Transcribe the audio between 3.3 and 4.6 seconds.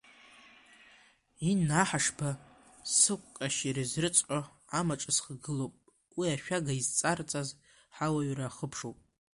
ҟьашьыр, изрыцқьо